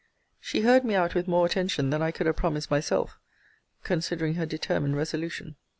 [0.39, 3.19] She heard me out with more attention than I could have promised myself,
[3.83, 5.57] considering her determined resolution.